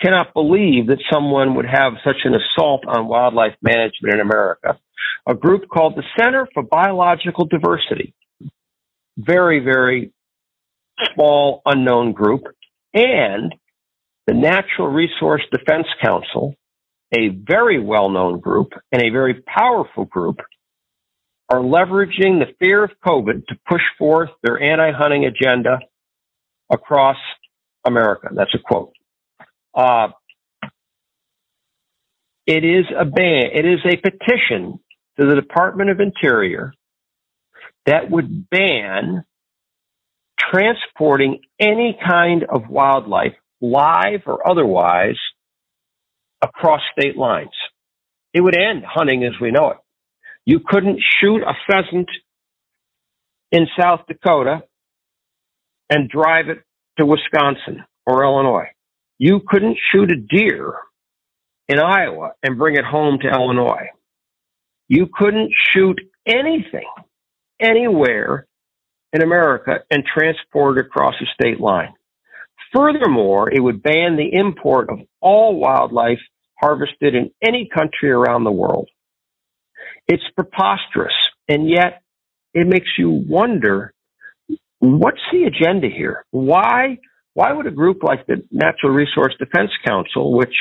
cannot 0.00 0.32
believe 0.32 0.86
that 0.86 0.98
someone 1.12 1.54
would 1.56 1.66
have 1.66 1.94
such 2.04 2.24
an 2.24 2.34
assault 2.34 2.84
on 2.86 3.06
wildlife 3.06 3.54
management 3.62 4.14
in 4.14 4.20
America. 4.20 4.78
A 5.28 5.34
group 5.34 5.68
called 5.68 5.96
the 5.96 6.02
Center 6.18 6.48
for 6.54 6.62
Biological 6.62 7.44
Diversity. 7.46 8.14
Very, 9.18 9.60
very 9.60 10.12
small, 11.14 11.60
unknown 11.66 12.12
group. 12.12 12.42
And 12.94 13.54
the 14.26 14.34
Natural 14.34 14.88
Resource 14.88 15.42
Defense 15.52 15.86
Council, 16.02 16.54
a 17.12 17.28
very 17.28 17.78
well 17.78 18.08
known 18.08 18.40
group 18.40 18.72
and 18.92 19.02
a 19.02 19.10
very 19.10 19.42
powerful 19.42 20.04
group 20.04 20.38
are 21.50 21.60
leveraging 21.60 22.38
the 22.38 22.54
fear 22.60 22.84
of 22.84 22.90
COVID 23.04 23.46
to 23.48 23.58
push 23.68 23.82
forth 23.98 24.30
their 24.42 24.60
anti-hunting 24.62 25.24
agenda 25.24 25.80
across 26.70 27.16
America. 27.84 28.28
That's 28.32 28.54
a 28.54 28.58
quote. 28.58 28.92
Uh, 29.74 30.08
it 32.46 32.64
is 32.64 32.86
a 32.96 33.04
ban. 33.04 33.50
It 33.52 33.66
is 33.66 33.80
a 33.84 33.96
petition 33.96 34.78
to 35.18 35.26
the 35.26 35.34
Department 35.34 35.90
of 35.90 36.00
Interior 36.00 36.72
that 37.86 38.10
would 38.10 38.48
ban 38.48 39.24
transporting 40.38 41.40
any 41.58 41.98
kind 42.08 42.44
of 42.44 42.68
wildlife, 42.68 43.34
live 43.60 44.22
or 44.26 44.48
otherwise, 44.48 45.18
across 46.42 46.80
state 46.98 47.16
lines. 47.16 47.50
It 48.32 48.40
would 48.40 48.56
end 48.56 48.84
hunting 48.86 49.24
as 49.24 49.32
we 49.40 49.50
know 49.50 49.70
it. 49.70 49.76
You 50.50 50.58
couldn't 50.58 50.98
shoot 51.20 51.42
a 51.44 51.54
pheasant 51.68 52.08
in 53.52 53.68
South 53.78 54.00
Dakota 54.08 54.64
and 55.88 56.10
drive 56.10 56.48
it 56.48 56.58
to 56.98 57.06
Wisconsin 57.06 57.84
or 58.04 58.24
Illinois. 58.24 58.66
You 59.16 59.42
couldn't 59.46 59.78
shoot 59.92 60.10
a 60.10 60.16
deer 60.16 60.74
in 61.68 61.78
Iowa 61.78 62.32
and 62.42 62.58
bring 62.58 62.74
it 62.74 62.84
home 62.84 63.20
to 63.20 63.28
Illinois. 63.28 63.90
You 64.88 65.06
couldn't 65.16 65.52
shoot 65.72 66.00
anything 66.26 66.90
anywhere 67.60 68.48
in 69.12 69.22
America 69.22 69.84
and 69.88 70.02
transport 70.04 70.78
it 70.78 70.86
across 70.86 71.14
a 71.22 71.26
state 71.32 71.60
line. 71.60 71.94
Furthermore, 72.74 73.52
it 73.52 73.60
would 73.60 73.84
ban 73.84 74.16
the 74.16 74.34
import 74.36 74.90
of 74.90 74.98
all 75.20 75.60
wildlife 75.60 76.18
harvested 76.60 77.14
in 77.14 77.30
any 77.40 77.70
country 77.72 78.10
around 78.10 78.42
the 78.42 78.50
world. 78.50 78.88
It's 80.10 80.24
preposterous. 80.34 81.14
And 81.48 81.70
yet 81.70 82.02
it 82.52 82.66
makes 82.66 82.88
you 82.98 83.10
wonder, 83.10 83.94
what's 84.80 85.20
the 85.30 85.44
agenda 85.44 85.86
here? 85.88 86.24
Why, 86.32 86.98
why 87.34 87.52
would 87.52 87.68
a 87.68 87.70
group 87.70 88.02
like 88.02 88.26
the 88.26 88.42
Natural 88.50 88.92
Resource 88.92 89.34
Defense 89.38 89.70
Council, 89.86 90.36
which, 90.36 90.54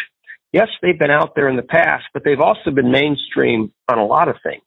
yes, 0.53 0.68
they've 0.84 1.00
been 1.00 1.10
out 1.10 1.34
there 1.36 1.50
in 1.50 1.56
the 1.56 1.63
past, 1.63 2.03
but 2.13 2.24
they've 2.24 2.39
also 2.39 2.70
been 2.70 2.91
mainstream 2.91 3.74
on 3.88 3.98
a 3.98 4.06
lot 4.06 4.27
of 4.27 4.36
things. 4.44 4.62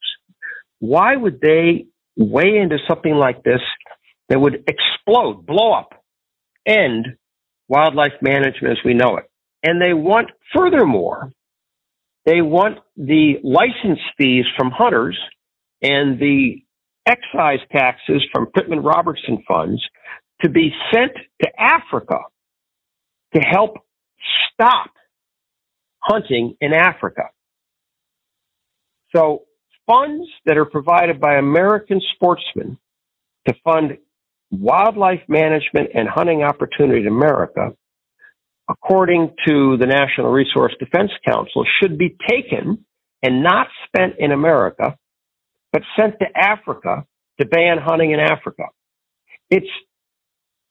Why 0.80 1.14
would 1.14 1.40
they 1.40 1.86
weigh 2.16 2.56
into 2.56 2.78
something 2.88 3.14
like 3.14 3.44
this 3.44 3.60
that 4.28 4.40
would 4.40 4.64
explode, 4.66 5.46
blow 5.46 5.74
up, 5.74 5.90
end 6.66 7.06
wildlife 7.68 8.14
management 8.20 8.78
as 8.78 8.84
we 8.84 8.94
know 8.94 9.16
it? 9.16 9.30
And 9.62 9.80
they 9.80 9.92
want, 9.92 10.30
furthermore, 10.52 11.32
they 12.24 12.40
want 12.40 12.78
the 12.96 13.34
license 13.42 14.00
fees 14.16 14.44
from 14.56 14.70
hunters 14.70 15.18
and 15.82 16.18
the 16.18 16.62
excise 17.06 17.60
taxes 17.72 18.22
from 18.32 18.46
Pittman 18.46 18.82
Robertson 18.82 19.42
funds 19.46 19.82
to 20.42 20.48
be 20.48 20.70
sent 20.92 21.12
to 21.42 21.48
Africa 21.58 22.18
to 23.34 23.40
help 23.40 23.78
stop 24.52 24.90
hunting 25.98 26.56
in 26.60 26.72
Africa. 26.72 27.30
So 29.14 29.44
funds 29.86 30.28
that 30.46 30.56
are 30.56 30.64
provided 30.64 31.20
by 31.20 31.34
American 31.36 32.00
sportsmen 32.14 32.78
to 33.46 33.54
fund 33.64 33.98
wildlife 34.50 35.22
management 35.28 35.90
and 35.94 36.08
hunting 36.08 36.42
opportunity 36.42 37.00
in 37.00 37.08
America, 37.08 37.72
according 38.68 39.34
to 39.46 39.76
the 39.76 39.86
National 39.86 40.30
Resource 40.30 40.74
Defense 40.78 41.10
Council, 41.26 41.64
should 41.80 41.98
be 41.98 42.16
taken 42.28 42.84
and 43.22 43.42
not 43.42 43.68
spent 43.86 44.14
in 44.18 44.32
America, 44.32 44.96
but 45.72 45.82
sent 45.98 46.14
to 46.20 46.26
Africa 46.36 47.04
to 47.40 47.46
ban 47.46 47.78
hunting 47.78 48.12
in 48.12 48.20
Africa. 48.20 48.64
It's, 49.50 49.66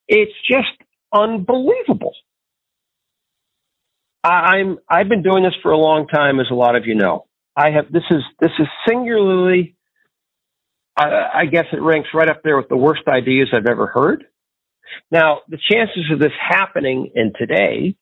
it's 0.07 0.33
just 0.49 0.69
unbelievable. 1.13 2.13
I'm, 4.23 4.77
I've 4.89 5.09
been 5.09 5.23
doing 5.23 5.43
this 5.43 5.55
for 5.63 5.71
a 5.71 5.77
long 5.77 6.07
time, 6.07 6.39
as 6.39 6.47
a 6.51 6.55
lot 6.55 6.75
of 6.75 6.85
you 6.85 6.95
know. 6.95 7.25
I 7.55 7.71
have, 7.71 7.91
this 7.91 8.03
is, 8.11 8.21
this 8.39 8.51
is 8.59 8.67
singularly, 8.87 9.75
I, 10.95 11.29
I 11.33 11.45
guess 11.45 11.65
it 11.73 11.81
ranks 11.81 12.09
right 12.13 12.29
up 12.29 12.41
there 12.43 12.57
with 12.57 12.69
the 12.69 12.77
worst 12.77 13.03
ideas 13.07 13.49
I've 13.53 13.65
ever 13.65 13.87
heard. 13.87 14.25
Now, 15.11 15.39
the 15.47 15.57
chances 15.57 16.11
of 16.11 16.19
this 16.19 16.31
happening 16.39 17.11
in 17.15 17.33
today, 17.37 17.95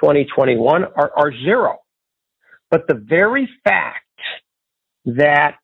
2021, 0.00 0.84
are, 0.84 1.12
are 1.16 1.32
zero. 1.44 1.78
But 2.70 2.86
the 2.86 2.94
very 2.94 3.48
fact 3.64 4.04
that 5.06 5.56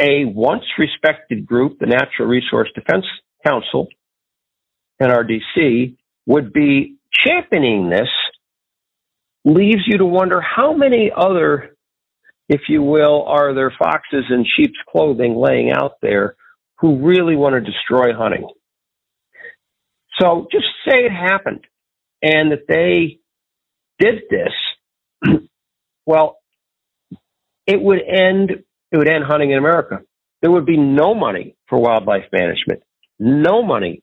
a 0.00 0.24
once 0.24 0.64
respected 0.78 1.46
group, 1.46 1.78
the 1.78 1.86
Natural 1.86 2.28
Resource 2.28 2.68
Defense 2.74 3.04
Council, 3.46 3.88
NRDC, 5.00 5.96
would 6.26 6.52
be 6.52 6.96
championing 7.12 7.90
this 7.90 8.08
leaves 9.44 9.82
you 9.86 9.98
to 9.98 10.06
wonder 10.06 10.40
how 10.40 10.72
many 10.74 11.12
other, 11.14 11.76
if 12.48 12.62
you 12.68 12.82
will, 12.82 13.24
are 13.24 13.54
there 13.54 13.72
foxes 13.78 14.24
in 14.30 14.44
sheep's 14.56 14.78
clothing 14.90 15.36
laying 15.36 15.70
out 15.70 15.92
there 16.00 16.34
who 16.78 17.04
really 17.06 17.36
want 17.36 17.54
to 17.54 17.60
destroy 17.60 18.14
hunting. 18.14 18.48
So 20.20 20.46
just 20.50 20.66
say 20.88 21.04
it 21.04 21.12
happened 21.12 21.64
and 22.22 22.52
that 22.52 22.66
they 22.68 23.18
did 23.98 24.22
this 24.30 24.52
well, 26.06 26.38
it 27.66 27.80
would 27.80 28.00
end 28.02 28.50
it 28.92 28.96
would 28.96 29.08
end 29.08 29.24
hunting 29.24 29.50
in 29.50 29.58
America. 29.58 30.00
There 30.42 30.50
would 30.50 30.66
be 30.66 30.76
no 30.76 31.14
money 31.14 31.56
for 31.68 31.78
wildlife 31.78 32.26
management, 32.32 32.82
no 33.18 33.62
money 33.62 34.02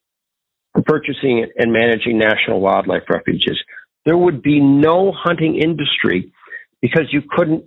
for 0.74 0.82
purchasing 0.82 1.48
and 1.56 1.72
managing 1.72 2.18
national 2.18 2.60
wildlife 2.60 3.04
refuges. 3.10 3.60
There 4.06 4.18
would 4.18 4.42
be 4.42 4.60
no 4.60 5.12
hunting 5.16 5.58
industry 5.62 6.34
because 6.82 7.08
you 7.12 7.22
couldn't 7.30 7.66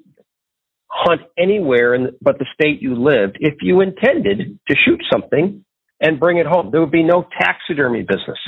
hunt 0.88 1.22
anywhere 1.38 1.94
in, 1.94 2.10
but 2.20 2.38
the 2.38 2.46
state 2.52 2.82
you 2.82 2.94
lived 2.96 3.38
if 3.40 3.54
you 3.62 3.80
intended 3.80 4.58
to 4.68 4.76
shoot 4.84 5.00
something 5.10 5.64
and 6.04 6.20
bring 6.20 6.38
it 6.38 6.46
home. 6.46 6.70
There 6.70 6.80
would 6.80 6.92
be 6.92 7.02
no 7.02 7.26
taxidermy 7.40 8.02
business. 8.02 8.38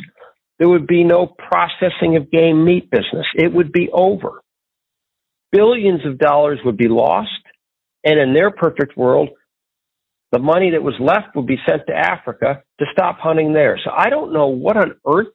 There 0.58 0.68
would 0.68 0.86
be 0.86 1.04
no 1.04 1.26
processing 1.26 2.16
of 2.16 2.30
game 2.30 2.64
meat 2.64 2.90
business. 2.90 3.26
It 3.34 3.52
would 3.52 3.72
be 3.72 3.88
over 3.92 4.42
billions 5.52 6.04
of 6.04 6.18
dollars 6.18 6.60
would 6.64 6.76
be 6.76 6.88
lost. 6.88 7.30
And 8.04 8.20
in 8.20 8.34
their 8.34 8.50
perfect 8.50 8.96
world, 8.96 9.30
the 10.32 10.38
money 10.38 10.72
that 10.72 10.82
was 10.82 10.94
left 11.00 11.34
would 11.34 11.46
be 11.46 11.58
sent 11.68 11.82
to 11.88 11.94
Africa 11.94 12.62
to 12.78 12.86
stop 12.92 13.18
hunting 13.18 13.52
there. 13.52 13.78
So 13.82 13.90
I 13.96 14.10
don't 14.10 14.32
know 14.32 14.48
what 14.48 14.76
on 14.76 14.96
earth 15.06 15.28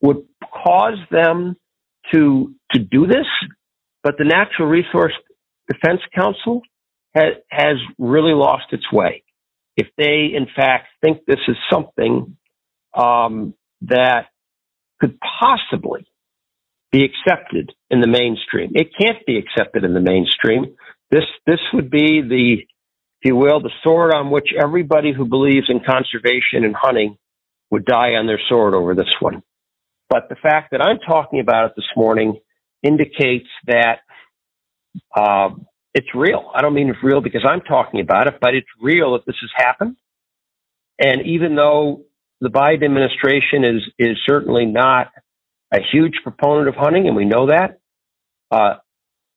would 0.00 0.24
cause 0.42 0.98
them 1.10 1.56
to, 2.12 2.54
to 2.72 2.78
do 2.78 3.06
this, 3.06 3.26
but 4.02 4.14
the 4.18 4.24
Natural 4.24 4.68
Resource 4.68 5.12
Defense 5.70 6.00
Council 6.16 6.62
has, 7.14 7.34
has 7.50 7.76
really 7.98 8.32
lost 8.32 8.66
its 8.72 8.90
way. 8.92 9.24
If 9.78 9.86
they, 9.96 10.36
in 10.36 10.48
fact, 10.56 10.88
think 11.00 11.24
this 11.24 11.38
is 11.46 11.56
something 11.72 12.36
um, 12.94 13.54
that 13.82 14.26
could 15.00 15.16
possibly 15.40 16.04
be 16.90 17.04
accepted 17.04 17.72
in 17.88 18.00
the 18.00 18.08
mainstream. 18.08 18.72
It 18.74 18.88
can't 19.00 19.24
be 19.24 19.38
accepted 19.38 19.84
in 19.84 19.94
the 19.94 20.00
mainstream. 20.00 20.74
This 21.12 21.22
this 21.46 21.60
would 21.72 21.90
be 21.90 22.22
the, 22.22 22.54
if 22.54 23.22
you 23.22 23.36
will, 23.36 23.60
the 23.60 23.70
sword 23.84 24.12
on 24.12 24.30
which 24.30 24.48
everybody 24.60 25.12
who 25.16 25.26
believes 25.26 25.66
in 25.68 25.78
conservation 25.78 26.64
and 26.64 26.74
hunting 26.74 27.16
would 27.70 27.84
die 27.84 28.14
on 28.14 28.26
their 28.26 28.40
sword 28.48 28.74
over 28.74 28.96
this 28.96 29.14
one. 29.20 29.44
But 30.10 30.28
the 30.28 30.36
fact 30.36 30.72
that 30.72 30.82
I'm 30.82 30.98
talking 30.98 31.38
about 31.38 31.66
it 31.66 31.72
this 31.76 31.86
morning 31.96 32.40
indicates 32.82 33.48
that 33.66 34.00
uh, 35.14 35.50
it's 35.94 36.08
real. 36.14 36.50
I 36.54 36.62
don't 36.62 36.74
mean 36.74 36.88
it's 36.88 37.02
real 37.02 37.20
because 37.20 37.44
I'm 37.48 37.60
talking 37.62 38.00
about 38.00 38.26
it, 38.26 38.38
but 38.40 38.54
it's 38.54 38.68
real 38.80 39.14
that 39.14 39.26
this 39.26 39.36
has 39.40 39.50
happened. 39.56 39.96
And 40.98 41.26
even 41.26 41.54
though 41.54 42.04
the 42.40 42.50
Biden 42.50 42.84
administration 42.84 43.64
is 43.64 43.82
is 43.98 44.16
certainly 44.26 44.66
not 44.66 45.08
a 45.72 45.80
huge 45.92 46.14
proponent 46.22 46.68
of 46.68 46.74
hunting, 46.76 47.06
and 47.06 47.16
we 47.16 47.24
know 47.24 47.46
that. 47.48 47.78
Uh, 48.50 48.76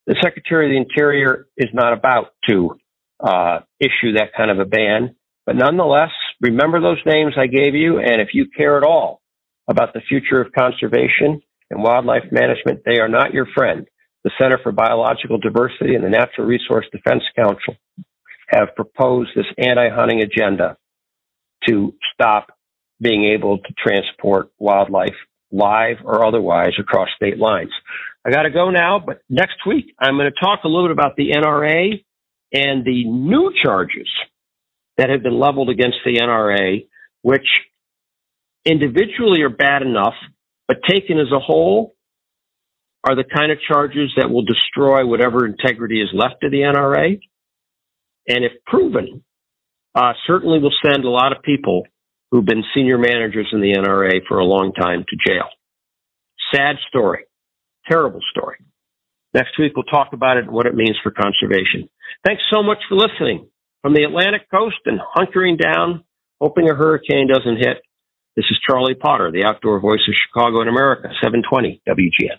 the 0.06 0.16
Secretary 0.22 0.66
of 0.66 0.70
the 0.70 0.90
Interior 0.90 1.46
is 1.56 1.68
not 1.72 1.92
about 1.92 2.28
to 2.48 2.76
uh, 3.22 3.60
issue 3.78 4.14
that 4.16 4.32
kind 4.36 4.50
of 4.50 4.58
a 4.58 4.64
ban. 4.64 5.14
But 5.46 5.56
nonetheless, 5.56 6.10
remember 6.40 6.80
those 6.80 6.98
names 7.06 7.34
I 7.36 7.46
gave 7.46 7.74
you, 7.74 7.98
and 7.98 8.20
if 8.20 8.28
you 8.32 8.46
care 8.56 8.76
at 8.76 8.84
all 8.84 9.20
about 9.68 9.92
the 9.92 10.00
future 10.00 10.40
of 10.40 10.52
conservation 10.52 11.40
and 11.70 11.82
wildlife 11.82 12.24
management, 12.30 12.80
they 12.84 12.98
are 13.00 13.08
not 13.08 13.32
your 13.32 13.46
friend. 13.54 13.86
The 14.24 14.30
Center 14.38 14.58
for 14.62 14.72
Biological 14.72 15.38
Diversity 15.38 15.94
and 15.94 16.04
the 16.04 16.10
Natural 16.10 16.46
Resource 16.46 16.86
Defense 16.92 17.22
Council 17.36 17.74
have 18.48 18.74
proposed 18.76 19.30
this 19.34 19.46
anti-hunting 19.58 20.22
agenda 20.22 20.76
to 21.68 21.94
stop 22.12 22.48
being 23.00 23.24
able 23.24 23.58
to 23.58 23.74
transport 23.76 24.50
wildlife 24.58 25.16
live 25.50 25.96
or 26.04 26.24
otherwise 26.24 26.72
across 26.78 27.08
state 27.16 27.38
lines. 27.38 27.70
I 28.24 28.30
got 28.30 28.42
to 28.42 28.50
go 28.50 28.70
now, 28.70 29.02
but 29.04 29.22
next 29.28 29.66
week 29.66 29.94
I'm 29.98 30.16
going 30.16 30.30
to 30.30 30.40
talk 30.40 30.60
a 30.64 30.68
little 30.68 30.86
bit 30.86 30.92
about 30.92 31.16
the 31.16 31.32
NRA 31.32 32.02
and 32.52 32.84
the 32.84 33.04
new 33.04 33.52
charges 33.62 34.08
that 34.96 35.10
have 35.10 35.22
been 35.22 35.38
leveled 35.38 35.68
against 35.68 35.98
the 36.04 36.18
NRA, 36.18 36.86
which 37.22 37.46
individually 38.64 39.42
are 39.42 39.50
bad 39.50 39.82
enough, 39.82 40.14
but 40.68 40.78
taken 40.88 41.18
as 41.18 41.32
a 41.34 41.40
whole 41.40 41.94
are 43.04 43.16
the 43.16 43.24
kind 43.24 43.50
of 43.50 43.58
charges 43.60 44.12
that 44.16 44.30
will 44.30 44.44
destroy 44.44 45.06
whatever 45.06 45.44
integrity 45.46 46.00
is 46.00 46.08
left 46.12 46.44
of 46.44 46.50
the 46.50 46.60
NRA. 46.60 47.20
And 48.28 48.44
if 48.44 48.52
proven, 48.66 49.24
uh, 49.94 50.12
certainly 50.26 50.60
will 50.60 50.74
send 50.84 51.04
a 51.04 51.10
lot 51.10 51.36
of 51.36 51.42
people 51.42 51.84
who've 52.30 52.44
been 52.44 52.64
senior 52.74 52.98
managers 52.98 53.48
in 53.52 53.60
the 53.60 53.74
NRA 53.74 54.20
for 54.28 54.38
a 54.38 54.44
long 54.44 54.72
time 54.72 55.04
to 55.08 55.16
jail. 55.26 55.48
Sad 56.54 56.76
story. 56.88 57.24
Terrible 57.90 58.20
story. 58.30 58.56
Next 59.34 59.58
week, 59.58 59.72
we'll 59.74 59.84
talk 59.84 60.12
about 60.12 60.36
it 60.36 60.44
and 60.44 60.52
what 60.52 60.66
it 60.66 60.74
means 60.74 60.96
for 61.02 61.10
conservation. 61.10 61.88
Thanks 62.24 62.42
so 62.52 62.62
much 62.62 62.78
for 62.88 62.94
listening. 62.94 63.48
From 63.82 63.94
the 63.94 64.04
Atlantic 64.04 64.50
coast 64.50 64.76
and 64.86 65.00
hunkering 65.16 65.60
down, 65.60 66.04
hoping 66.40 66.70
a 66.70 66.74
hurricane 66.74 67.28
doesn't 67.28 67.56
hit, 67.56 67.82
this 68.36 68.46
is 68.50 68.58
Charlie 68.66 68.94
Potter, 68.94 69.30
the 69.32 69.44
outdoor 69.44 69.80
voice 69.80 70.00
of 70.08 70.14
Chicago 70.14 70.60
and 70.60 70.68
America, 70.68 71.08
720 71.20 71.82
WGN. 71.88 72.38